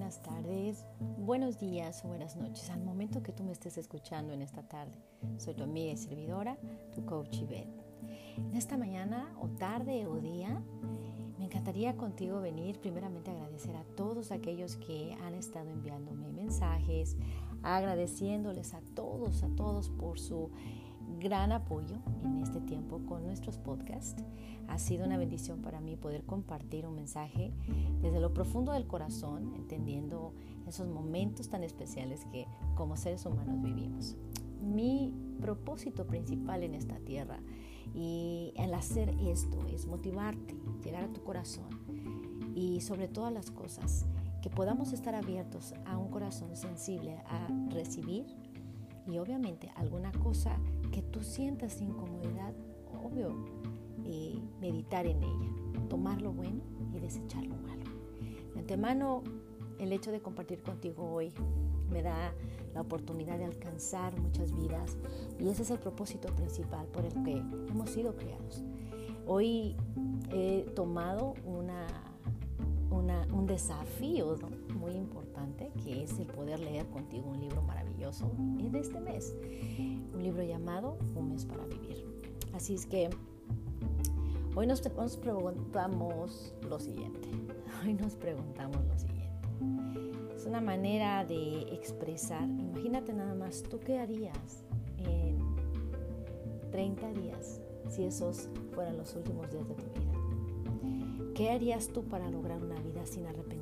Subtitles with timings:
[0.00, 0.86] buenas tardes,
[1.18, 4.94] buenos días o buenas noches al momento que tú me estés escuchando en esta tarde.
[5.36, 6.56] Soy tu amiga y servidora,
[6.94, 7.68] tu coach Ivette.
[8.38, 10.62] En esta mañana o tarde o día,
[11.38, 17.18] me encantaría contigo venir primeramente a agradecer a todos aquellos que han estado enviándome mensajes,
[17.62, 20.48] agradeciéndoles a todos, a todos por su
[21.20, 24.24] gran apoyo en este tiempo con nuestros podcasts.
[24.68, 27.52] Ha sido una bendición para mí poder compartir un mensaje
[28.00, 30.32] desde lo profundo del corazón, entendiendo
[30.66, 34.16] esos momentos tan especiales que como seres humanos vivimos.
[34.62, 37.38] Mi propósito principal en esta tierra
[37.94, 41.68] y al hacer esto es motivarte, llegar a tu corazón
[42.54, 44.06] y sobre todas las cosas,
[44.42, 48.26] que podamos estar abiertos a un corazón sensible a recibir
[49.06, 50.56] y obviamente alguna cosa
[50.92, 52.52] que tú sientas incomodidad,
[53.04, 53.34] obvio,
[54.04, 55.50] eh, meditar en ella,
[55.88, 56.62] tomar lo bueno
[56.94, 57.84] y desechar lo malo.
[58.54, 59.22] De antemano,
[59.78, 61.32] el hecho de compartir contigo hoy
[61.90, 62.32] me da
[62.74, 64.96] la oportunidad de alcanzar muchas vidas
[65.38, 68.62] y ese es el propósito principal por el que hemos sido creados.
[69.26, 69.76] Hoy
[70.32, 71.86] he tomado una,
[72.90, 74.36] un desafío
[74.78, 79.36] muy importante que es el poder leer contigo un libro maravilloso de este mes,
[80.14, 82.06] un libro llamado Un mes para vivir.
[82.54, 83.10] Así es que
[84.54, 87.28] hoy nos, nos preguntamos lo siguiente,
[87.84, 89.30] hoy nos preguntamos lo siguiente.
[90.34, 94.64] Es una manera de expresar, imagínate nada más, ¿tú qué harías
[94.96, 95.38] en
[96.70, 101.32] 30 días si esos fueran los últimos días de tu vida?
[101.34, 103.59] ¿Qué harías tú para lograr una vida sin arrepentimientos?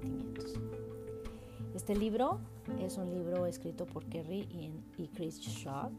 [1.88, 2.38] Este libro
[2.80, 4.46] es un libro escrito por Kerry
[4.98, 5.90] y Chris Shock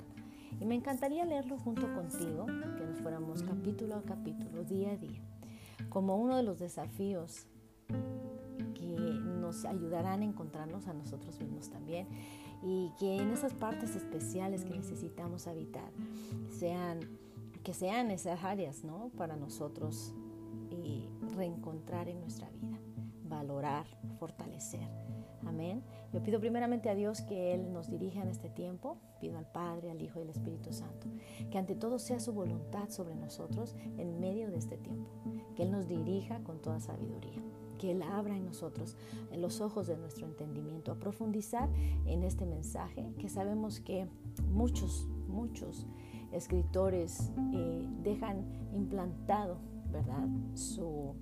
[0.62, 5.20] y me encantaría leerlo junto contigo, que nos fuéramos capítulo a capítulo, día a día,
[5.90, 7.48] como uno de los desafíos
[9.42, 12.08] nos ayudarán a encontrarnos a nosotros mismos también
[12.62, 15.92] y que en esas partes especiales que necesitamos habitar
[16.52, 17.00] sean
[17.64, 19.10] que sean necesarias ¿no?
[19.18, 20.14] para nosotros
[20.70, 22.78] y reencontrar en nuestra vida,
[23.24, 23.88] valorar,
[24.20, 24.88] fortalecer.
[25.46, 25.84] Amén.
[26.14, 28.98] Yo pido primeramente a Dios que Él nos dirija en este tiempo.
[29.20, 31.08] Pido al Padre, al Hijo y al Espíritu Santo.
[31.52, 35.10] Que ante todo sea su voluntad sobre nosotros en medio de este tiempo.
[35.56, 37.42] Que Él nos dirija con toda sabiduría
[37.80, 38.98] que Él abra en nosotros
[39.36, 41.70] los ojos de nuestro entendimiento, a profundizar
[42.06, 44.06] en este mensaje que sabemos que
[44.52, 45.88] muchos, muchos
[46.32, 49.58] escritores eh, dejan implantado,
[49.92, 50.28] ¿verdad?
[50.54, 51.16] Su,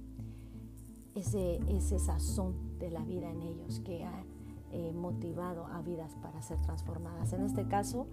[1.18, 4.24] ese, ese sazón de la vida en ellos que ha
[4.72, 7.34] eh, motivado a vidas para ser transformadas.
[7.34, 8.08] En este caso,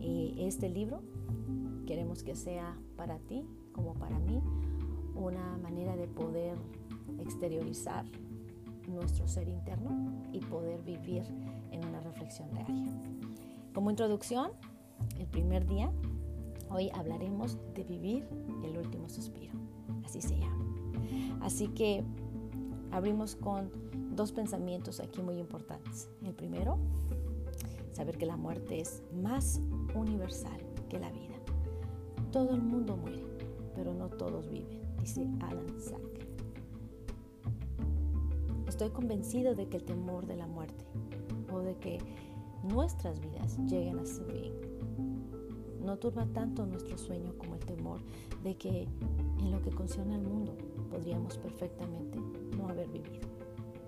[0.00, 1.00] eh, este libro
[1.86, 4.42] queremos que sea para ti como para mí
[5.14, 6.56] una manera de poder
[7.18, 8.04] exteriorizar
[8.88, 9.90] nuestro ser interno
[10.32, 11.22] y poder vivir
[11.70, 12.92] en una reflexión diaria.
[13.74, 14.50] Como introducción,
[15.18, 15.90] el primer día,
[16.70, 18.28] hoy hablaremos de vivir
[18.64, 19.54] el último suspiro,
[20.04, 20.64] así se llama.
[21.40, 22.04] Así que
[22.90, 23.70] abrimos con
[24.14, 26.08] dos pensamientos aquí muy importantes.
[26.24, 26.78] El primero,
[27.92, 29.60] saber que la muerte es más
[29.94, 31.36] universal que la vida.
[32.32, 33.24] Todo el mundo muere,
[33.74, 36.00] pero no todos viven, dice Alan Sack.
[38.68, 40.84] Estoy convencido de que el temor de la muerte
[41.52, 41.98] o de que
[42.62, 44.65] nuestras vidas lleguen a su fin
[45.86, 48.00] no turba tanto nuestro sueño como el temor
[48.42, 48.88] de que
[49.38, 50.56] en lo que concierne al mundo
[50.90, 52.18] podríamos perfectamente
[52.56, 53.28] no haber vivido,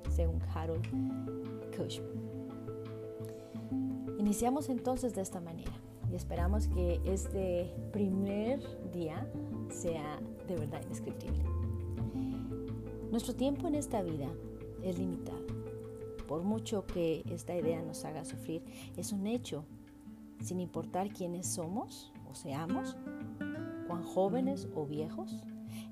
[0.08, 0.86] según Harold
[1.76, 2.28] Cushman.
[4.18, 5.72] Iniciamos entonces de esta manera
[6.10, 8.60] y esperamos que este primer
[8.92, 9.30] día
[9.70, 11.42] sea de verdad indescriptible.
[13.10, 14.28] Nuestro tiempo en esta vida
[14.82, 15.46] es limitado.
[16.28, 18.62] Por mucho que esta idea nos haga sufrir,
[18.96, 19.64] es un hecho,
[20.40, 22.96] sin importar quiénes somos o seamos,
[23.86, 25.42] cuán jóvenes o viejos,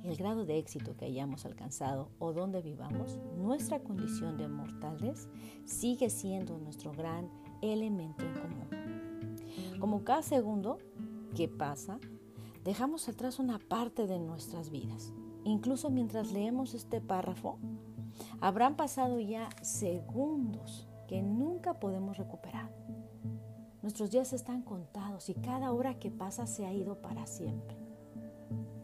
[0.03, 5.29] el grado de éxito que hayamos alcanzado o donde vivamos, nuestra condición de mortales
[5.65, 7.29] sigue siendo nuestro gran
[7.63, 9.79] elemento en común.
[9.81, 10.79] Como cada segundo
[11.35, 11.99] que pasa,
[12.65, 15.13] dejamos atrás una parte de nuestras vidas.
[15.45, 17.59] Incluso mientras leemos este párrafo,
[18.41, 22.71] Habrán pasado ya segundos que nunca podemos recuperar.
[23.87, 27.77] Nuestros días están contados y cada hora que pasa se ha ido para siempre.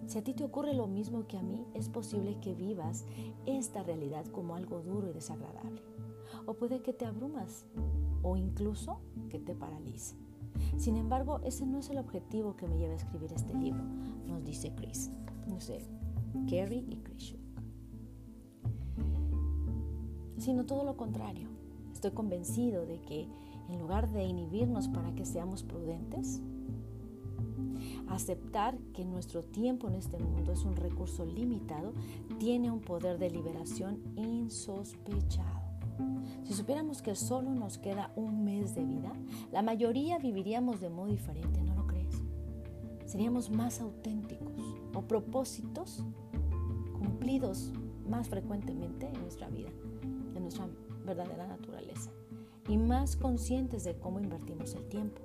[0.07, 3.05] Si a ti te ocurre lo mismo que a mí, es posible que vivas
[3.45, 5.83] esta realidad como algo duro y desagradable.
[6.47, 7.65] O puede que te abrumas
[8.23, 10.15] o incluso que te paralice.
[10.77, 13.83] Sin embargo, ese no es el objetivo que me lleva a escribir este libro,
[14.29, 15.11] nos dice Chris.
[15.49, 15.85] No sé,
[16.47, 17.35] Kerry y Chris
[20.39, 21.49] sino todo lo contrario.
[21.93, 23.29] Estoy convencido de que
[23.73, 26.41] en lugar de inhibirnos para que seamos prudentes,
[28.09, 31.93] aceptar que nuestro tiempo en este mundo es un recurso limitado
[32.39, 35.63] tiene un poder de liberación insospechado.
[36.45, 39.13] Si supiéramos que solo nos queda un mes de vida,
[39.53, 42.23] la mayoría viviríamos de modo diferente, ¿no lo crees?
[43.07, 46.05] Seríamos más auténticos o propósitos
[46.99, 47.73] cumplidos
[48.09, 49.71] más frecuentemente en nuestra vida,
[50.35, 50.67] en nuestra
[51.05, 52.11] verdadera naturaleza,
[52.69, 55.21] y más conscientes de cómo invertimos el tiempo.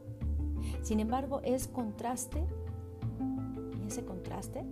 [0.82, 2.44] Sin embargo, es contraste,
[3.84, 4.64] y ese contraste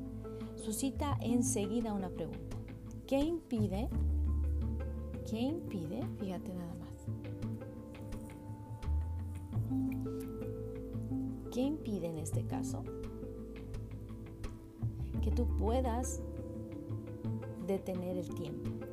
[0.55, 2.57] suscita enseguida una pregunta.
[3.07, 3.87] ¿Qué impide?
[5.29, 6.01] ¿Qué impide?
[6.17, 7.05] Fíjate nada más.
[11.51, 12.83] ¿Qué impide en este caso?
[15.21, 16.21] Que tú puedas
[17.67, 18.84] detener el tiempo.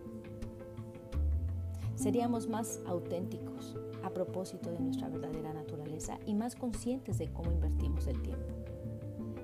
[2.02, 8.08] Seríamos más auténticos a propósito de nuestra verdadera naturaleza y más conscientes de cómo invertimos
[8.08, 8.52] el tiempo.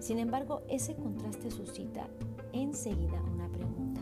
[0.01, 2.09] Sin embargo, ese contraste suscita
[2.53, 4.01] enseguida una pregunta.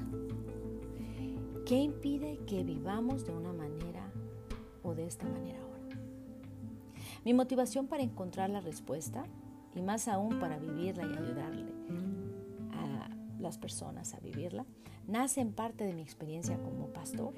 [1.66, 4.10] ¿Qué impide que vivamos de una manera
[4.82, 6.00] o de esta manera ahora?
[7.26, 9.26] Mi motivación para encontrar la respuesta
[9.74, 11.66] y más aún para vivirla y ayudarle
[12.72, 14.64] a las personas a vivirla,
[15.06, 17.34] nace en parte de mi experiencia como pastor.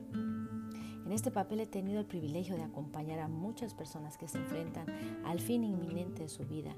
[1.08, 4.84] En este papel he tenido el privilegio de acompañar a muchas personas que se enfrentan
[5.24, 6.74] al fin inminente de su vida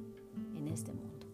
[0.54, 1.26] en este mundo.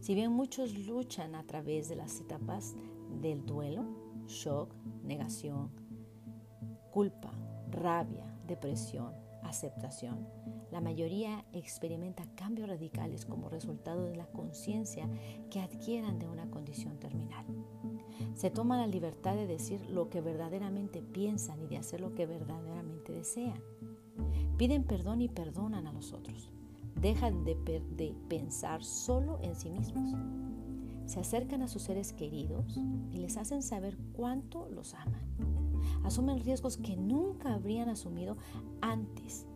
[0.00, 2.74] Si bien muchos luchan a través de las etapas
[3.22, 3.84] del duelo,
[4.26, 4.74] shock,
[5.04, 5.70] negación,
[6.90, 7.30] culpa,
[7.70, 9.14] rabia, depresión,
[9.44, 10.26] aceptación,
[10.72, 15.08] la mayoría experimenta cambios radicales como resultado de la conciencia
[15.52, 17.46] que adquieran de una condición terminal.
[18.34, 22.26] Se toma la libertad de decir lo que verdaderamente piensan y de hacer lo que
[22.26, 23.60] verdaderamente desean.
[24.56, 26.50] Piden perdón y perdonan a los otros.
[27.00, 30.14] Dejan de, de pensar solo en sí mismos.
[31.06, 32.78] Se acercan a sus seres queridos
[33.10, 35.22] y les hacen saber cuánto los aman.
[36.04, 38.36] Asumen riesgos que nunca habrían asumido
[38.80, 39.46] antes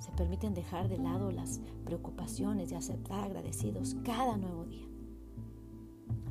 [0.00, 4.89] se permiten dejar de lado las preocupaciones y aceptar agradecidos cada nuevo día.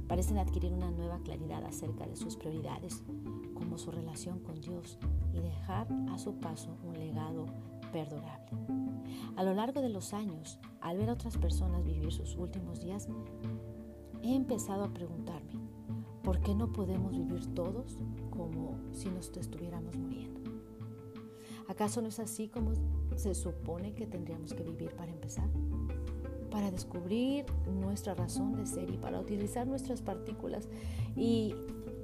[0.09, 3.03] Parecen adquirir una nueva claridad acerca de sus prioridades,
[3.53, 4.97] como su relación con Dios,
[5.33, 7.45] y dejar a su paso un legado
[7.91, 8.49] perdurable.
[9.35, 13.07] A lo largo de los años, al ver a otras personas vivir sus últimos días,
[14.23, 15.53] he empezado a preguntarme,
[16.23, 17.99] ¿por qué no podemos vivir todos
[18.31, 20.41] como si nos estuviéramos muriendo?
[21.67, 22.71] ¿Acaso no es así como
[23.15, 25.47] se supone que tendríamos que vivir para empezar?
[26.51, 30.67] Para descubrir nuestra razón de ser y para utilizar nuestras partículas
[31.15, 31.53] y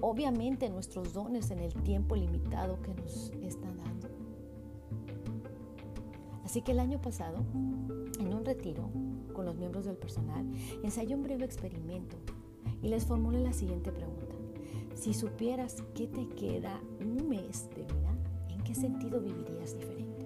[0.01, 4.07] obviamente nuestros dones en el tiempo limitado que nos están dando.
[6.43, 7.43] Así que el año pasado,
[8.19, 8.89] en un retiro
[9.33, 10.45] con los miembros del personal,
[10.83, 12.15] ensayé un breve experimento
[12.81, 14.35] y les formulé la siguiente pregunta.
[14.93, 18.15] Si supieras que te queda un mes de vida,
[18.65, 20.25] qué sentido vivirías diferente?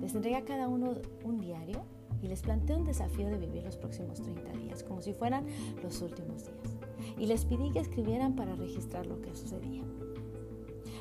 [0.00, 1.84] Les entregué a cada uno un diario
[2.22, 5.46] y les planteé un desafío de vivir los próximos 30 días, como si fueran
[5.82, 6.76] los últimos días.
[7.18, 9.82] Y les pedí que escribieran para registrar lo que sucedía.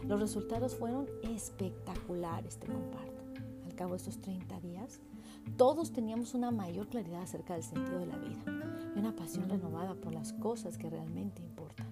[0.08, 3.24] Los resultados fueron espectaculares, te comparto.
[3.66, 5.00] Al cabo de estos 30 días,
[5.56, 8.44] todos teníamos una mayor claridad acerca del sentido de la vida
[8.96, 11.88] y una pasión renovada por las cosas que realmente importan.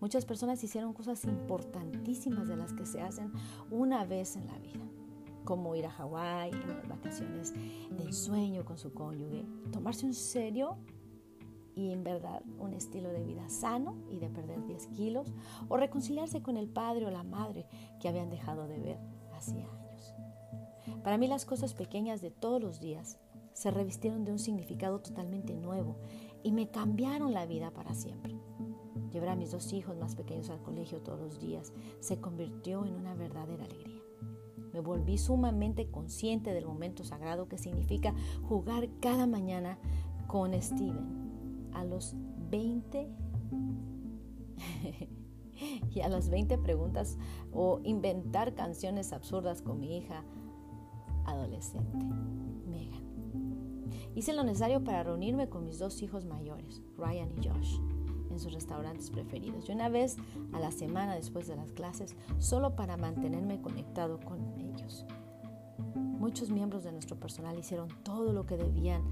[0.00, 3.32] Muchas personas hicieron cosas importantísimas de las que se hacen
[3.70, 4.84] una vez en la vida,
[5.44, 10.78] como ir a Hawái en las vacaciones de ensueño con su cónyuge, tomarse un serio
[11.74, 15.32] y en verdad un estilo de vida sano y de perder 10 kilos,
[15.68, 17.66] o reconciliarse con el padre o la madre
[18.00, 18.98] que habían dejado de ver
[19.32, 20.14] hacía años.
[21.02, 23.18] Para mí las cosas pequeñas de todos los días
[23.54, 25.96] se revistieron de un significado totalmente nuevo
[26.42, 28.36] y me cambiaron la vida para siempre.
[29.12, 32.94] Llevar a mis dos hijos más pequeños al colegio todos los días se convirtió en
[32.94, 33.51] una verdadera.
[34.72, 39.78] Me volví sumamente consciente del momento sagrado que significa jugar cada mañana
[40.26, 41.70] con Steven.
[41.74, 42.14] A los
[42.50, 43.08] 20
[45.94, 47.18] y a las 20 preguntas
[47.52, 50.24] o inventar canciones absurdas con mi hija
[51.24, 51.98] adolescente,
[52.66, 53.12] Megan.
[54.14, 57.78] Hice lo necesario para reunirme con mis dos hijos mayores, Ryan y Josh
[58.32, 60.16] en sus restaurantes preferidos y una vez
[60.52, 65.06] a la semana después de las clases solo para mantenerme conectado con ellos.
[65.94, 69.02] Muchos miembros de nuestro personal hicieron todo lo que debían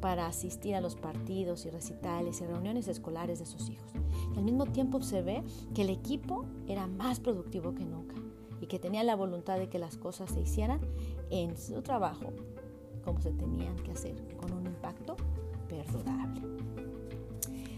[0.00, 3.92] para asistir a los partidos y recitales y reuniones escolares de sus hijos.
[4.34, 5.42] Y al mismo tiempo observé
[5.74, 8.16] que el equipo era más productivo que nunca
[8.60, 10.80] y que tenían la voluntad de que las cosas se hicieran
[11.30, 12.32] en su trabajo
[13.06, 15.16] como se tenían que hacer, con un impacto
[15.68, 16.42] perdurable.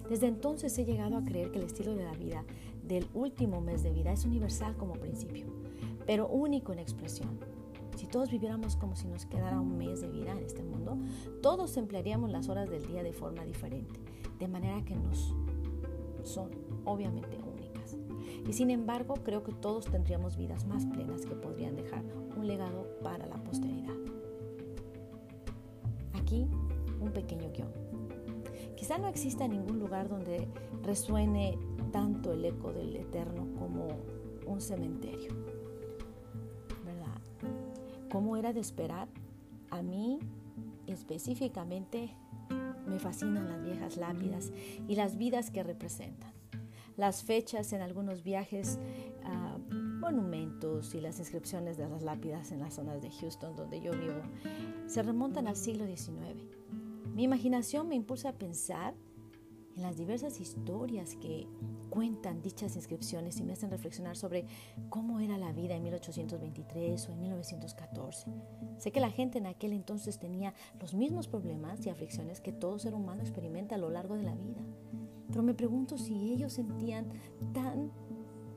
[0.08, 2.44] Desde entonces he llegado a creer que el estilo de la vida
[2.82, 5.46] del último mes de vida es universal como principio,
[6.06, 7.38] pero único en expresión.
[7.96, 10.96] Si todos viviéramos como si nos quedara un mes de vida en este mundo,
[11.42, 14.00] todos emplearíamos las horas del día de forma diferente,
[14.38, 15.34] de manera que nos
[16.22, 16.50] son
[16.84, 17.96] obviamente únicas.
[18.48, 22.04] Y sin embargo, creo que todos tendríamos vidas más plenas que podrían dejar
[22.36, 23.94] un legado para la posteridad.
[26.14, 26.46] Aquí
[27.00, 27.87] un pequeño guion.
[28.78, 30.46] Quizá no exista ningún lugar donde
[30.84, 31.58] resuene
[31.90, 33.88] tanto el eco del eterno como
[34.46, 35.32] un cementerio.
[36.84, 37.20] ¿Verdad?
[38.08, 39.08] ¿Cómo era de esperar?
[39.70, 40.20] A mí
[40.86, 42.14] específicamente
[42.86, 44.52] me fascinan las viejas lápidas
[44.86, 46.32] y las vidas que representan.
[46.96, 48.78] Las fechas en algunos viajes,
[49.24, 53.90] uh, monumentos y las inscripciones de las lápidas en las zonas de Houston donde yo
[53.90, 54.22] vivo
[54.86, 56.57] se remontan al siglo XIX.
[57.18, 58.94] Mi imaginación me impulsa a pensar
[59.74, 61.48] en las diversas historias que
[61.90, 64.46] cuentan dichas inscripciones y me hacen reflexionar sobre
[64.88, 68.30] cómo era la vida en 1823 o en 1914.
[68.76, 72.78] Sé que la gente en aquel entonces tenía los mismos problemas y aflicciones que todo
[72.78, 74.62] ser humano experimenta a lo largo de la vida.
[75.26, 77.08] Pero me pregunto si ellos sentían
[77.52, 77.90] tan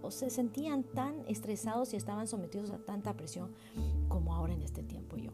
[0.03, 3.53] o se sentían tan estresados y estaban sometidos a tanta presión
[4.07, 5.31] como ahora en este tiempo yo.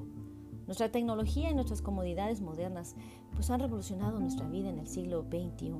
[0.67, 2.95] Nuestra tecnología y nuestras comodidades modernas
[3.33, 5.71] pues han revolucionado nuestra vida en el siglo XXI.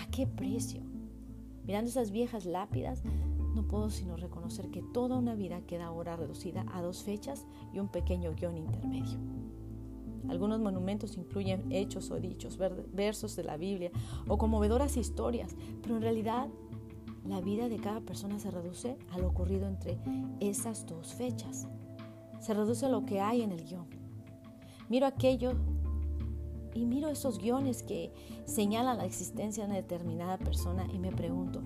[0.00, 0.80] ¿A qué precio?
[1.66, 3.02] Mirando esas viejas lápidas,
[3.54, 7.80] no puedo sino reconocer que toda una vida queda ahora reducida a dos fechas y
[7.80, 9.18] un pequeño guion intermedio.
[10.28, 12.58] Algunos monumentos incluyen hechos o dichos,
[12.92, 13.90] versos de la Biblia
[14.26, 16.48] o conmovedoras historias, pero en realidad
[17.26, 19.98] la vida de cada persona se reduce a lo ocurrido entre
[20.40, 21.68] esas dos fechas.
[22.40, 23.86] Se reduce a lo que hay en el guion.
[24.88, 25.52] Miro aquello
[26.74, 28.12] y miro esos guiones que
[28.44, 31.60] señalan la existencia de una determinada persona y me pregunto,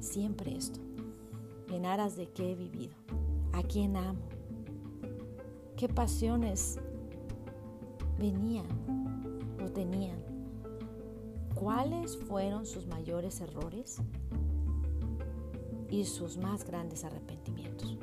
[0.00, 0.80] siempre esto,
[1.70, 2.94] en aras de qué he vivido,
[3.52, 4.20] a quién amo,
[5.76, 6.78] qué pasiones
[8.18, 8.66] venían
[9.64, 10.18] o tenían,
[11.54, 13.98] cuáles fueron sus mayores errores
[15.88, 17.96] y sus más grandes arrepentimientos.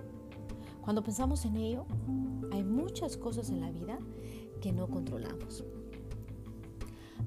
[0.82, 1.86] Cuando pensamos en ello,
[2.52, 4.00] hay muchas cosas en la vida
[4.62, 5.64] que no controlamos.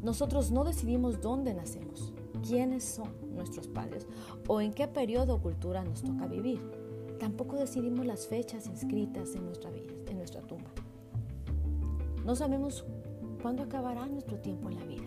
[0.02, 2.12] Nosotros no decidimos dónde nacemos,
[2.46, 4.06] quiénes son nuestros padres
[4.48, 6.60] o en qué periodo o cultura nos toca vivir.
[7.18, 10.70] Tampoco decidimos las fechas inscritas en nuestra vida, en nuestra tumba.
[12.24, 12.84] No sabemos
[13.40, 15.04] cuándo acabará nuestro tiempo en la vida.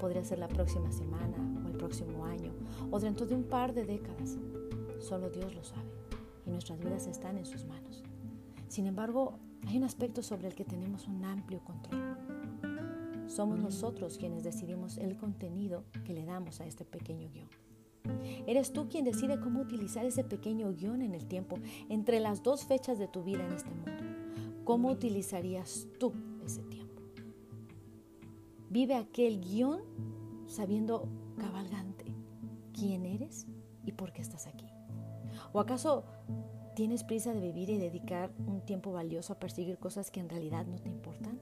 [0.00, 2.52] Podría ser la próxima semana o el próximo año
[2.90, 4.38] o dentro de un par de décadas.
[5.00, 6.05] Solo Dios lo sabe
[6.46, 8.02] y nuestras vidas están en sus manos.
[8.68, 12.16] Sin embargo, hay un aspecto sobre el que tenemos un amplio control.
[13.26, 17.48] Somos nosotros quienes decidimos el contenido que le damos a este pequeño guion.
[18.46, 22.64] Eres tú quien decide cómo utilizar ese pequeño guion en el tiempo entre las dos
[22.64, 23.92] fechas de tu vida en este mundo.
[24.64, 26.12] ¿Cómo utilizarías tú
[26.44, 27.02] ese tiempo?
[28.70, 29.80] Vive aquel guion
[30.46, 32.04] sabiendo cabalgante
[32.72, 33.46] quién eres
[33.84, 34.66] y por qué estás aquí.
[35.56, 36.04] ¿O acaso
[36.74, 40.66] ¿Tienes prisa de vivir y dedicar un tiempo valioso a perseguir cosas que en realidad
[40.66, 41.40] no te importan?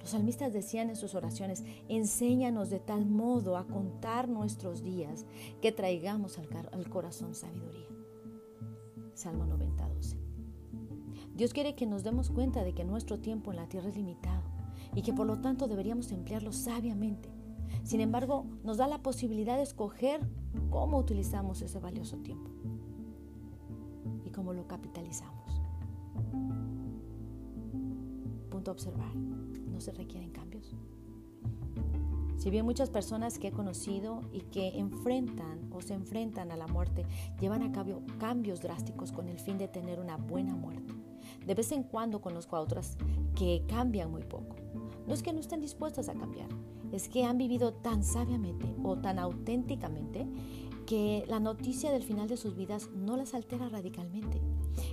[0.00, 5.24] Los salmistas decían en sus oraciones, enséñanos de tal modo a contar nuestros días
[5.62, 7.86] que traigamos al, corazón sabiduría.
[9.14, 10.16] Salmo 90, 12.
[11.36, 14.42] Dios quiere que nos demos cuenta de que nuestro tiempo en la tierra es limitado
[14.96, 17.28] y que por lo tanto deberíamos emplearlo sabiamente.
[17.84, 20.20] Sin embargo, nos da la posibilidad de escoger
[20.70, 22.50] cómo utilizamos ese valioso tiempo
[24.34, 25.62] cómo lo capitalizamos.
[28.50, 30.74] Punto a observar, no se requieren cambios.
[32.36, 36.66] Si bien muchas personas que he conocido y que enfrentan o se enfrentan a la
[36.66, 37.06] muerte
[37.40, 40.92] llevan a cabo cambios drásticos con el fin de tener una buena muerte,
[41.46, 42.98] de vez en cuando conozco a otras
[43.34, 44.56] que cambian muy poco.
[45.06, 46.48] No es que no estén dispuestas a cambiar,
[46.92, 50.26] es que han vivido tan sabiamente o tan auténticamente
[50.86, 54.40] que la noticia del final de sus vidas no las altera radicalmente.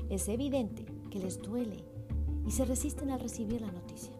[0.09, 1.83] Es evidente que les duele
[2.45, 4.13] y se resisten al recibir la noticia.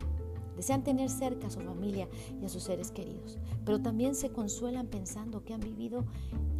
[0.56, 2.08] Desean tener cerca a su familia
[2.42, 6.06] y a sus seres queridos, pero también se consuelan pensando que han vivido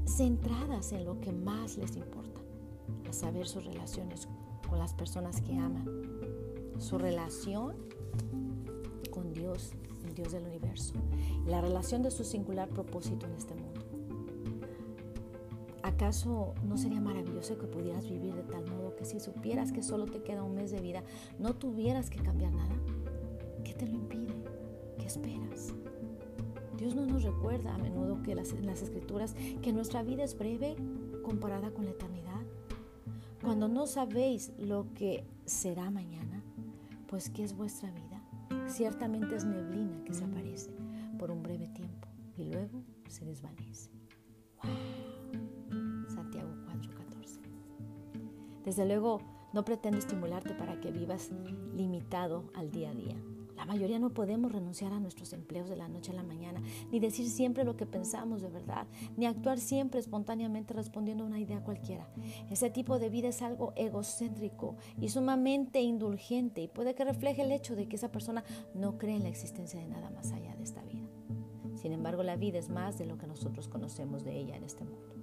[0.08, 2.42] centradas en lo que más les importa,
[3.10, 4.28] a saber sus relaciones
[4.68, 5.86] con las personas que aman,
[6.80, 7.76] su relación
[9.12, 9.74] con Dios,
[10.08, 10.94] el Dios del universo,
[11.46, 13.81] la relación de su singular propósito en este mundo.
[15.94, 20.06] ¿Acaso no sería maravilloso que pudieras vivir de tal modo que si supieras que solo
[20.06, 21.04] te queda un mes de vida,
[21.38, 22.76] no tuvieras que cambiar nada?
[23.64, 24.34] ¿Qué te lo impide?
[24.98, 25.74] ¿Qué esperas?
[26.78, 30.38] Dios no nos recuerda a menudo que las, en las escrituras que nuestra vida es
[30.38, 30.76] breve
[31.24, 32.42] comparada con la eternidad.
[33.44, 36.42] Cuando no sabéis lo que será mañana,
[37.08, 38.70] pues ¿qué es vuestra vida?
[38.70, 40.72] Ciertamente es neblina que se aparece
[41.20, 42.08] por un breve tiempo
[42.38, 44.01] y luego se desvanece.
[48.72, 49.20] Desde luego,
[49.52, 51.30] no pretendo estimularte para que vivas
[51.76, 53.18] limitado al día a día.
[53.58, 57.02] La mayoría no podemos renunciar a nuestros empleos de la noche a la mañana, ni
[57.02, 58.88] decir siempre lo que pensamos de verdad,
[59.18, 62.08] ni actuar siempre espontáneamente respondiendo a una idea cualquiera.
[62.50, 67.52] Ese tipo de vida es algo egocéntrico y sumamente indulgente y puede que refleje el
[67.52, 70.64] hecho de que esa persona no cree en la existencia de nada más allá de
[70.64, 71.10] esta vida.
[71.76, 74.86] Sin embargo, la vida es más de lo que nosotros conocemos de ella en este
[74.86, 75.22] mundo.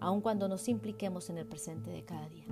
[0.00, 2.46] Aun cuando nos impliquemos en el presente de cada día,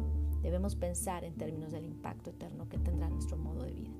[0.44, 3.90] debemos pensar en términos del impacto eterno que tendrá nuestro modo de vida.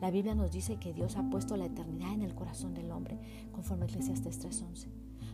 [0.00, 3.18] La Biblia nos dice que Dios ha puesto la eternidad en el corazón del hombre,
[3.52, 4.88] conforme Eclesiastes 3:11.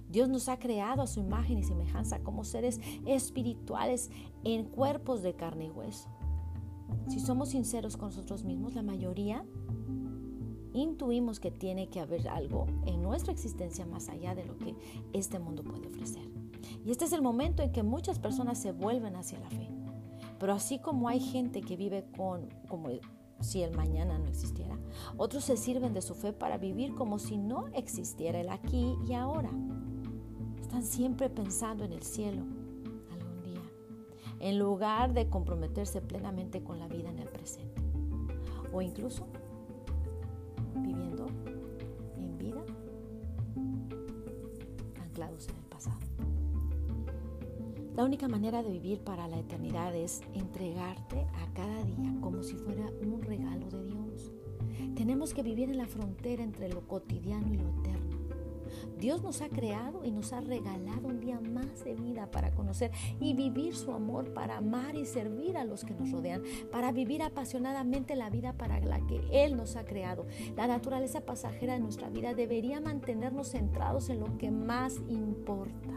[0.09, 4.11] Dios nos ha creado a su imagen y semejanza como seres espirituales
[4.45, 6.09] en cuerpos de carne y hueso.
[7.09, 9.45] Si somos sinceros con nosotros mismos, la mayoría
[10.73, 14.77] intuimos que tiene que haber algo en nuestra existencia más allá de lo que
[15.13, 16.29] este mundo puede ofrecer.
[16.85, 19.69] Y este es el momento en que muchas personas se vuelven hacia la fe.
[20.39, 22.91] Pero así como hay gente que vive con, como
[23.41, 24.79] si el mañana no existiera.
[25.17, 29.15] Otros se sirven de su fe para vivir como si no existiera el aquí y
[29.15, 29.51] ahora.
[30.61, 32.43] Están siempre pensando en el cielo
[33.13, 33.63] algún día,
[34.41, 37.83] en lugar de comprometerse plenamente con la vida en el presente.
[38.73, 39.27] O incluso
[40.75, 41.27] viviendo
[42.17, 42.65] en vida
[45.01, 45.99] anclados en el pasado.
[47.97, 52.57] La única manera de vivir para la eternidad es entregarte a cada día como si
[52.57, 54.33] fuera un regalo de Dios.
[54.97, 58.19] Tenemos que vivir en la frontera entre lo cotidiano y lo eterno.
[58.99, 62.91] Dios nos ha creado y nos ha regalado un día más de vida para conocer
[63.21, 67.23] y vivir su amor, para amar y servir a los que nos rodean, para vivir
[67.23, 70.27] apasionadamente la vida para la que Él nos ha creado.
[70.57, 75.94] La naturaleza pasajera de nuestra vida debería mantenernos centrados en lo que más importa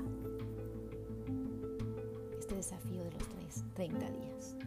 [3.77, 4.57] 30 días.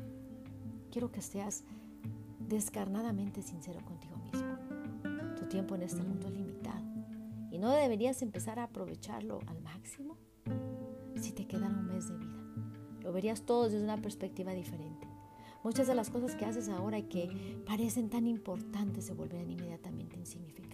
[0.93, 1.65] Quiero que seas
[2.49, 5.35] descarnadamente sincero contigo mismo.
[5.37, 6.85] Tu tiempo en este mundo es limitado
[7.51, 10.17] y no deberías empezar a aprovecharlo al máximo
[11.17, 12.41] si te quedara un mes de vida.
[13.03, 15.09] Lo verías todo desde una perspectiva diferente.
[15.65, 20.21] Muchas de las cosas que haces ahora y que parecen tan importantes se volverán inmediatamente
[20.21, 20.70] insignificantes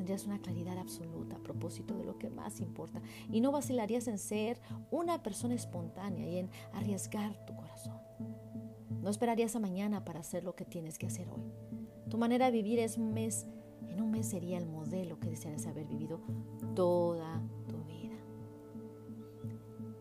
[0.00, 4.16] tendrías una claridad absoluta a propósito de lo que más importa y no vacilarías en
[4.16, 4.58] ser
[4.90, 7.98] una persona espontánea y en arriesgar tu corazón.
[9.02, 11.52] No esperarías a mañana para hacer lo que tienes que hacer hoy.
[12.08, 13.46] Tu manera de vivir es un mes,
[13.90, 16.22] en un mes sería el modelo que desearías haber vivido
[16.74, 18.16] toda tu vida.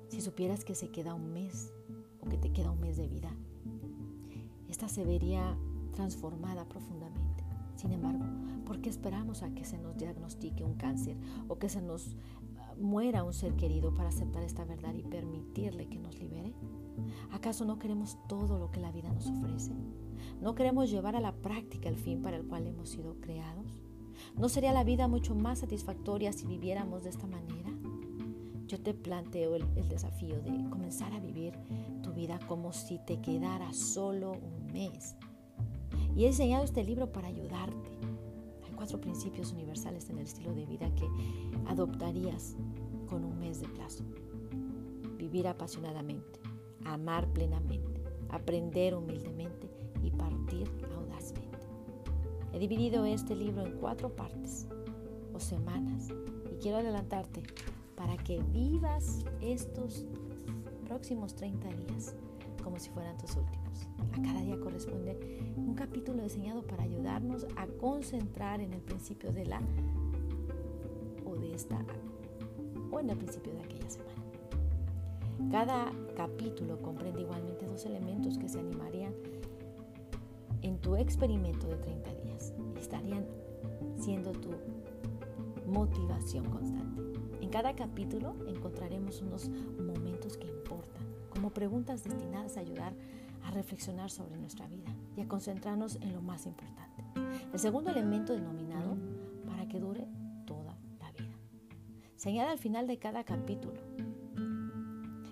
[0.08, 1.74] Si supieras que se queda un mes
[2.22, 3.36] o que te queda un mes de vida,
[4.70, 5.58] esta se vería
[5.92, 7.44] transformada profundamente.
[7.76, 8.24] Sin embargo,
[8.70, 12.16] ¿por qué esperamos a que se nos diagnostique un cáncer o que se nos
[12.60, 16.54] ah, muera un ser querido para aceptar esta verdad y permitirle que nos libere?
[17.32, 19.74] ¿Acaso no queremos todo lo que la vida nos ofrece?
[20.40, 23.66] ¿No queremos llevar a la práctica el fin para el cual hemos sido creados?
[24.38, 27.72] ¿No sería la vida mucho más satisfactoria si viviéramos de esta manera?
[28.68, 31.56] Yo te planteo el, el, desafío de comenzar a vivir
[32.04, 35.16] tu vida como si te quedara solo un mes
[36.16, 37.99] y he diseñado este libro para ayudarte.
[38.80, 41.06] Cuatro principios universales en el estilo de vida que
[41.68, 42.56] adoptarías
[43.10, 44.06] con un mes de plazo.
[45.18, 46.40] Vivir apasionadamente,
[46.86, 49.70] amar plenamente, aprender humildemente
[50.02, 51.58] y partir audazmente.
[52.54, 54.66] He dividido este libro en cuatro partes
[55.34, 56.08] o semanas
[56.50, 57.44] y quiero adelantarte
[57.98, 60.06] para que vivas estos
[60.86, 62.16] próximos 30 días
[62.64, 63.88] como si fueran tus últimos.
[64.14, 65.18] A cada día corresponde
[65.56, 69.62] un capítulo diseñado para ayudarnos a concentrar en el principio de la
[71.26, 71.84] o de esta
[72.92, 74.20] o en el principio de aquella semana.
[75.52, 79.14] Cada capítulo comprende igualmente dos elementos que se animarían
[80.62, 83.26] en tu experimento de 30 días y estarían
[83.98, 84.50] siendo tu
[85.66, 87.02] motivación constante.
[87.42, 90.99] En cada capítulo encontraremos unos momentos que importan
[91.40, 92.94] como preguntas destinadas a ayudar
[93.46, 97.02] a reflexionar sobre nuestra vida y a concentrarnos en lo más importante.
[97.54, 98.98] El segundo elemento denominado
[99.48, 100.06] para que dure
[100.46, 101.38] toda la vida.
[102.18, 103.80] Se añade al final de cada capítulo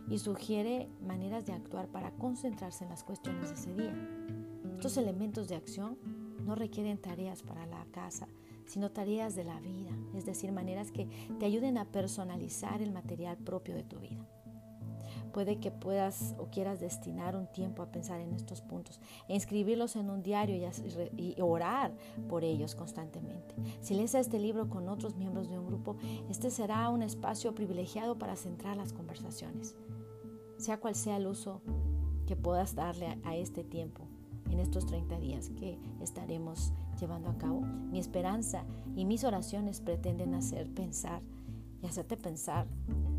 [0.10, 3.94] y sugiere maneras de actuar para concentrarse en las cuestiones de ese día.
[4.78, 5.98] Estos elementos de acción
[6.46, 8.30] no requieren tareas para la casa,
[8.66, 13.36] sino tareas de la vida, es decir, maneras que te ayuden a personalizar el material
[13.36, 14.26] propio de tu vida.
[15.38, 19.96] Puede que puedas o quieras destinar un tiempo a pensar en estos puntos e inscribirlos
[19.96, 20.56] en un diario
[21.16, 21.96] y, orar
[22.28, 23.54] por ellos constantemente.
[23.80, 25.96] Si lees este libro con otros miembros de un grupo,
[26.28, 29.76] este será un espacio privilegiado para centrar las conversaciones.
[30.58, 31.62] Sea cual sea el uso
[32.26, 34.08] que puedas darle a este tiempo
[34.50, 40.34] en estos 30 días que estaremos llevando a cabo, mi esperanza y mis oraciones pretenden
[40.34, 41.22] hacer pensar
[41.84, 42.66] y hacerte pensar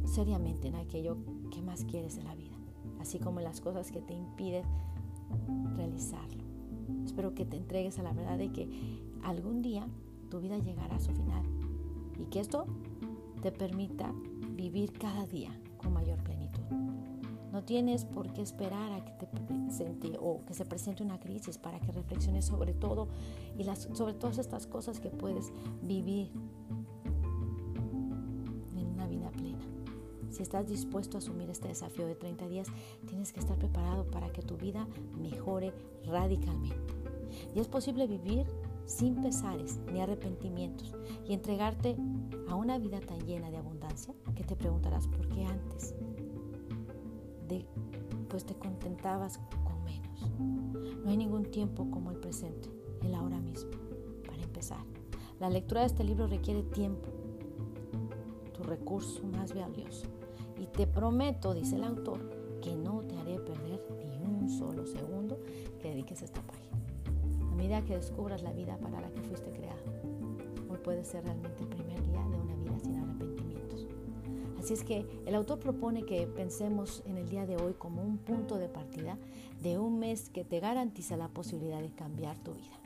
[0.04, 1.37] seriamente en aquello que
[1.68, 2.56] más quieres en la vida,
[2.98, 4.64] así como las cosas que te impiden
[5.76, 6.42] realizarlo.
[7.04, 8.68] Espero que te entregues a la verdad de que
[9.22, 9.86] algún día
[10.30, 11.44] tu vida llegará a su final
[12.18, 12.66] y que esto
[13.42, 14.12] te permita
[14.56, 16.62] vivir cada día con mayor plenitud.
[17.52, 21.58] No tienes por qué esperar a que te presente o que se presente una crisis
[21.58, 23.08] para que reflexiones sobre todo
[23.58, 25.52] y sobre todas estas cosas que puedes
[25.82, 26.30] vivir
[30.38, 32.68] Si estás dispuesto a asumir este desafío de 30 días,
[33.08, 34.86] tienes que estar preparado para que tu vida
[35.20, 35.74] mejore
[36.06, 36.94] radicalmente.
[37.56, 38.46] Y es posible vivir
[38.86, 40.94] sin pesares ni arrepentimientos
[41.26, 41.96] y entregarte
[42.48, 45.96] a una vida tan llena de abundancia que te preguntarás por qué antes
[47.48, 47.66] de,
[48.28, 50.30] pues te contentabas con menos.
[51.02, 52.70] No hay ningún tiempo como el presente,
[53.02, 53.72] el ahora mismo,
[54.24, 54.84] para empezar.
[55.40, 57.08] La lectura de este libro requiere tiempo,
[58.52, 60.06] tu recurso más valioso.
[60.60, 62.20] Y te prometo, dice el autor,
[62.60, 65.40] que no te haré perder ni un solo segundo
[65.80, 66.76] que dediques a esta página.
[67.50, 69.82] A medida que descubras la vida para la que fuiste creado,
[70.68, 73.86] hoy puede ser realmente el primer día de una vida sin arrepentimientos.
[74.58, 78.18] Así es que el autor propone que pensemos en el día de hoy como un
[78.18, 79.16] punto de partida
[79.62, 82.78] de un mes que te garantiza la posibilidad de cambiar tu vida.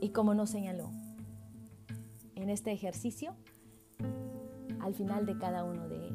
[0.00, 0.90] Y como nos señaló,
[2.34, 3.34] en este ejercicio
[4.86, 6.14] al final de cada uno de,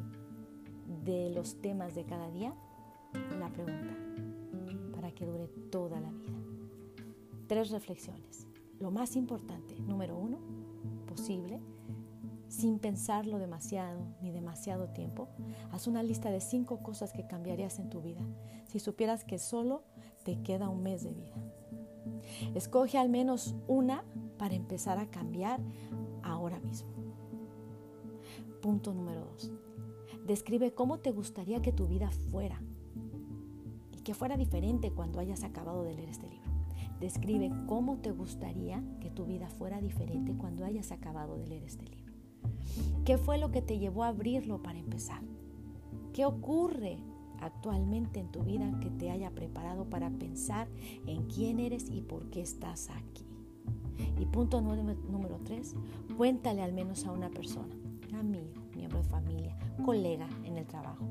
[1.04, 2.54] de los temas de cada día
[3.38, 3.94] la pregunta
[4.94, 6.32] para que dure toda la vida.
[7.48, 8.46] Tres reflexiones.
[8.80, 10.38] Lo más importante, número uno,
[11.06, 11.60] posible,
[12.48, 15.28] sin pensarlo demasiado ni demasiado tiempo,
[15.70, 18.22] haz una lista de cinco cosas que cambiarías en tu vida
[18.68, 19.82] si supieras que solo
[20.24, 21.34] te queda un mes de vida.
[22.54, 24.02] Escoge al menos una
[24.38, 25.60] para empezar a cambiar
[26.22, 27.01] ahora mismo.
[28.62, 29.50] Punto número dos.
[30.24, 32.62] Describe cómo te gustaría que tu vida fuera
[33.90, 36.48] y que fuera diferente cuando hayas acabado de leer este libro.
[37.00, 41.86] Describe cómo te gustaría que tu vida fuera diferente cuando hayas acabado de leer este
[41.88, 42.12] libro.
[43.04, 45.22] ¿Qué fue lo que te llevó a abrirlo para empezar?
[46.12, 46.98] ¿Qué ocurre
[47.40, 50.68] actualmente en tu vida que te haya preparado para pensar
[51.08, 53.26] en quién eres y por qué estás aquí?
[54.20, 55.74] Y punto número tres,
[56.16, 57.81] cuéntale al menos a una persona
[58.22, 61.04] amigo, miembro de familia, colega en el trabajo,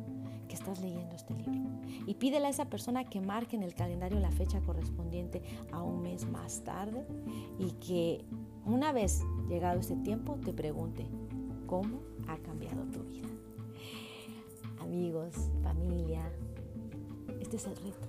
[0.48, 1.70] que estás leyendo este libro.
[2.08, 6.02] Y pídele a esa persona que marque en el calendario la fecha correspondiente a un
[6.02, 7.06] mes más tarde
[7.60, 8.26] y que
[8.66, 11.06] una vez llegado ese tiempo te pregunte
[11.68, 13.28] cómo ha cambiado tu vida.
[14.80, 16.24] Amigos, familia,
[17.40, 18.08] este es el reto.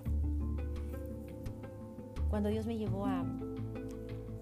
[2.31, 3.25] Cuando Dios me llevó a,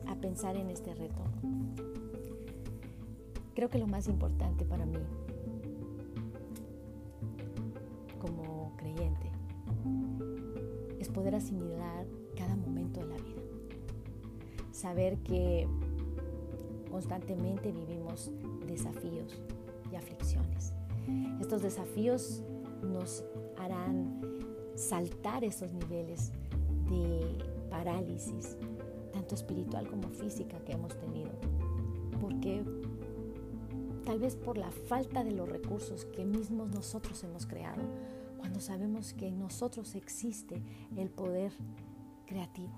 [0.06, 1.24] a pensar en este reto,
[3.54, 4.98] Creo que lo más importante para mí
[8.20, 9.30] como creyente
[10.98, 13.42] es poder asimilar cada momento de la vida.
[14.72, 15.66] Saber que
[16.90, 18.30] constantemente vivimos
[18.66, 19.40] desafíos
[19.90, 20.72] y aflicciones.
[21.40, 22.42] Estos desafíos
[22.82, 23.24] nos
[23.58, 24.20] harán
[24.74, 26.32] saltar esos niveles
[26.88, 27.20] de
[27.70, 28.56] parálisis,
[29.12, 31.30] tanto espiritual como física que hemos tenido.
[32.20, 32.64] Porque
[34.10, 37.84] tal vez por la falta de los recursos que mismos nosotros hemos creado,
[38.38, 40.60] cuando sabemos que en nosotros existe
[40.96, 41.52] el poder
[42.26, 42.72] creativo.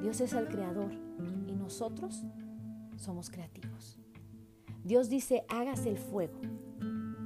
[0.00, 0.92] Dios es el creador
[1.48, 2.22] y nosotros
[2.94, 3.98] somos creativos.
[4.84, 6.38] Dios dice, hágase el fuego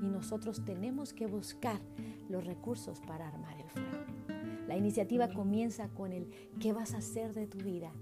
[0.01, 1.83] y nosotros tenemos que buscar
[2.31, 4.69] los recursos para armar el fuego.
[4.69, 7.93] La iniciativa comienza con el qué vas a hacer de tu vida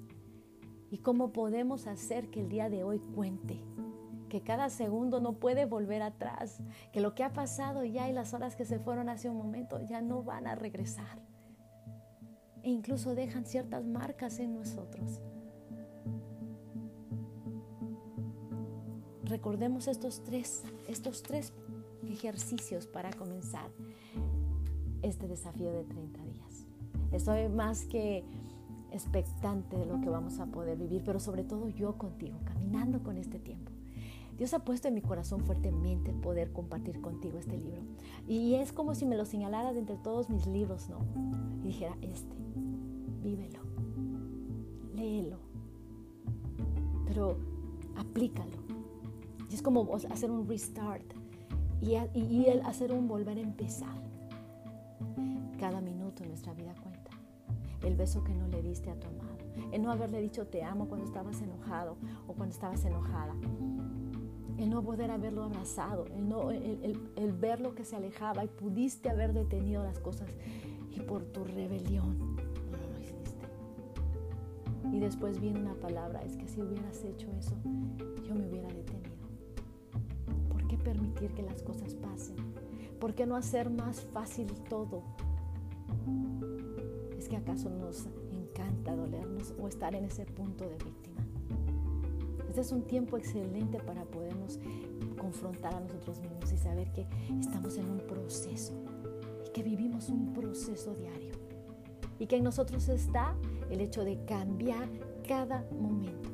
[0.92, 3.60] y cómo podemos hacer que el día de hoy cuente
[4.28, 6.60] que cada segundo no puede volver atrás,
[6.92, 9.80] que lo que ha pasado ya y las horas que se fueron hace un momento
[9.80, 11.18] ya no van a regresar.
[12.62, 15.20] E incluso dejan ciertas marcas en nosotros.
[19.24, 21.52] Recordemos estos tres, estos tres
[22.08, 23.70] ejercicios para comenzar
[25.02, 26.66] este desafío de 30 días.
[27.12, 28.24] Estoy más que
[28.90, 33.18] expectante de lo que vamos a poder vivir, pero sobre todo yo contigo, caminando con
[33.18, 33.70] este tiempo.
[34.38, 37.82] Dios ha puesto en mi corazón fuertemente poder compartir contigo este libro.
[38.28, 40.98] Y es como si me lo señalara de entre todos mis libros, ¿no?
[41.64, 42.36] Y dijera, este,
[43.20, 43.58] vívelo,
[44.94, 45.38] léelo,
[47.04, 47.36] pero
[47.96, 48.56] aplícalo.
[49.50, 51.04] Y es como hacer un restart
[51.80, 53.98] y, y, y hacer un volver a empezar.
[55.58, 57.10] Cada minuto en nuestra vida cuenta.
[57.82, 59.36] El beso que no le diste a tu amado.
[59.72, 61.96] El no haberle dicho te amo cuando estabas enojado
[62.28, 63.34] o cuando estabas enojada
[64.58, 69.32] el no poder haberlo abrazado, el, no, el, verlo que se alejaba y pudiste haber
[69.32, 70.28] detenido las cosas
[70.90, 72.36] y por tu rebelión
[72.70, 73.46] no lo hiciste.
[74.92, 77.54] Y después viene una palabra, es que si hubieras hecho eso,
[78.26, 79.16] yo me hubiera detenido.
[80.48, 82.36] ¿Por qué permitir que las cosas pasen?
[82.98, 85.04] ¿Por qué no hacer más fácil todo?
[87.16, 91.27] ¿Es que acaso nos encanta dolernos o estar en ese punto de víctima?
[92.58, 94.58] Este es un tiempo excelente para podernos
[95.16, 97.06] confrontar a nosotros mismos y saber que
[97.40, 98.72] estamos en un proceso
[99.46, 101.34] y que vivimos un proceso diario.
[102.18, 103.36] Y que en nosotros está
[103.70, 104.88] el hecho de cambiar
[105.28, 106.30] cada momento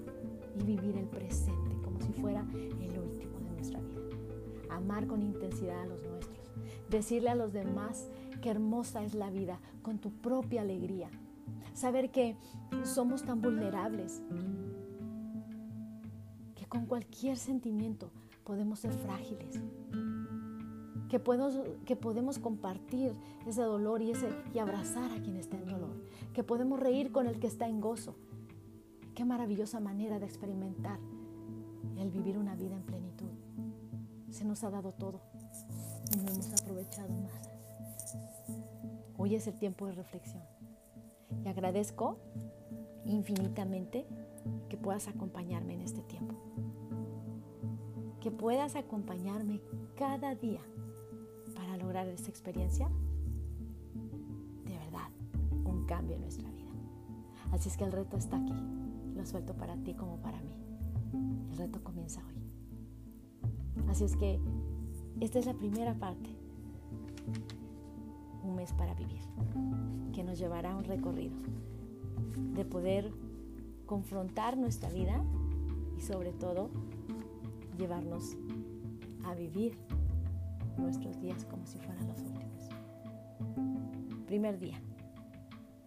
[0.59, 4.01] y vivir el presente como si fuera el último de nuestra vida.
[4.71, 6.55] Amar con intensidad a los nuestros.
[6.89, 8.09] Decirle a los demás
[8.41, 11.11] qué hermosa es la vida con tu propia alegría.
[11.75, 12.35] Saber que
[12.83, 14.23] somos tan vulnerables
[16.75, 18.11] con cualquier sentimiento
[18.43, 19.61] podemos ser frágiles,
[21.09, 21.57] que podemos,
[21.87, 23.13] que podemos compartir
[23.47, 25.95] ese dolor y, ese, y abrazar a quien está en dolor,
[26.33, 28.17] que podemos reír con el que está en gozo.
[29.15, 30.99] Qué maravillosa manera de experimentar
[31.97, 33.31] el vivir una vida en plenitud.
[34.31, 35.21] Se nos ha dado todo
[36.13, 37.51] y no hemos aprovechado más.
[39.17, 40.43] Hoy es el tiempo de reflexión
[41.45, 42.19] y agradezco
[43.05, 44.07] infinitamente
[44.69, 46.35] que puedas acompañarme en este tiempo.
[48.21, 49.61] Que puedas acompañarme
[49.97, 50.61] cada día
[51.55, 52.89] para lograr esta experiencia
[54.65, 55.09] de verdad,
[55.65, 56.73] un cambio en nuestra vida.
[57.53, 58.55] Así es que el reto está aquí.
[59.15, 60.57] Lo suelto para ti como para mí.
[61.51, 62.35] El reto comienza hoy.
[63.89, 64.41] Así es que
[65.21, 66.31] esta es la primera parte.
[68.43, 69.23] Un mes para vivir,
[70.13, 71.37] que nos llevará a un recorrido
[72.55, 73.13] de poder
[73.87, 75.23] confrontar nuestra vida
[75.97, 76.71] y sobre todo
[77.79, 78.37] llevarnos
[79.25, 79.77] a vivir
[80.79, 82.69] nuestros días como si fueran los últimos.
[84.27, 84.81] Primer día,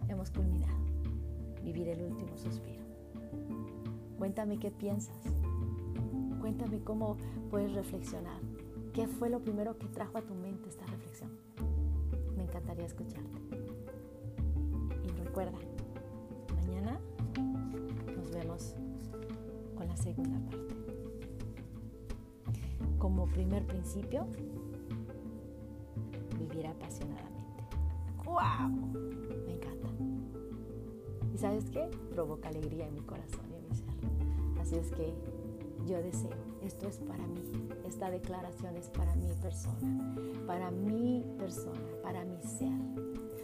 [0.07, 0.77] hemos culminado,
[1.63, 2.83] vivir el último suspiro.
[4.17, 5.17] Cuéntame qué piensas,
[6.39, 7.17] cuéntame cómo
[7.49, 8.41] puedes reflexionar,
[8.93, 11.31] qué fue lo primero que trajo a tu mente esta reflexión.
[12.35, 13.41] Me encantaría escucharte.
[15.03, 15.57] Y recuerda,
[19.75, 20.75] con la segunda parte.
[22.97, 24.27] Como primer principio,
[26.39, 27.63] vivir apasionadamente.
[28.25, 28.69] ¡Wow!
[29.45, 29.89] Me encanta.
[31.33, 31.89] ¿Y sabes qué?
[32.11, 34.59] Provoca alegría en mi corazón y en mi ser.
[34.59, 35.13] Así es que
[35.85, 40.15] yo deseo, esto es para mí, esta declaración es para mi persona,
[40.45, 42.73] para mi persona, para mi ser.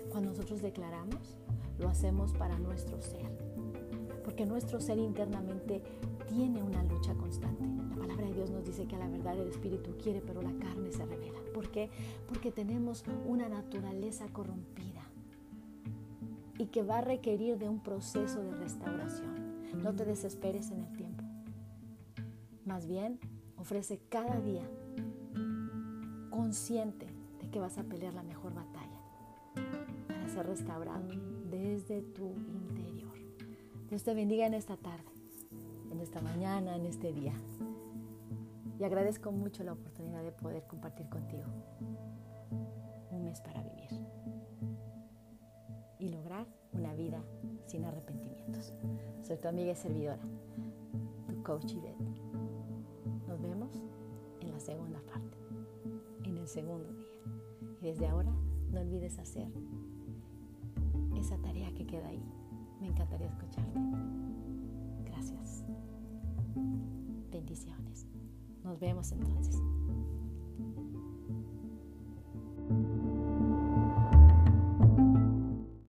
[0.10, 1.38] Cuando nosotros declaramos,
[1.80, 3.43] lo hacemos para nuestro ser
[4.34, 5.84] porque nuestro ser internamente
[6.28, 7.64] tiene una lucha constante.
[7.92, 10.52] La palabra de Dios nos dice que a la verdad el Espíritu quiere, pero la
[10.54, 11.38] carne se revela.
[11.54, 11.92] ¿Por qué?
[12.28, 15.04] Porque tenemos una naturaleza corrompida
[16.58, 19.36] y que va a requerir de un proceso de restauración.
[19.84, 21.24] No te desesperes en el tiempo.
[22.66, 23.20] Más bien,
[23.58, 24.68] ofrece cada día
[26.32, 27.06] consciente
[27.40, 29.00] de que vas a pelear la mejor batalla
[30.08, 31.08] para ser restaurado
[31.52, 32.34] desde tu.
[33.94, 35.06] Dios te bendiga en esta tarde,
[35.92, 37.36] en esta mañana, en este día.
[38.80, 41.46] Y agradezco mucho la oportunidad de poder compartir contigo
[43.12, 43.92] un mes para vivir
[46.00, 47.24] y lograr una vida
[47.68, 48.74] sin arrepentimientos.
[49.22, 50.24] Soy tu amiga y servidora,
[51.28, 52.04] tu coach Ivette.
[53.28, 53.80] Nos vemos
[54.42, 55.38] en la segunda parte,
[56.24, 57.78] en el segundo día.
[57.80, 58.34] Y desde ahora
[58.72, 59.50] no olvides hacer
[61.16, 62.24] esa tarea que queda ahí
[62.84, 63.80] me encantaría escucharte.
[65.06, 65.64] Gracias.
[67.32, 68.06] Bendiciones.
[68.62, 69.56] Nos vemos entonces.